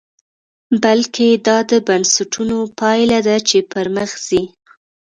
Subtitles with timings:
[0.83, 4.43] بلکې دا د بنسټونو پایله ده چې پرمخ ځي.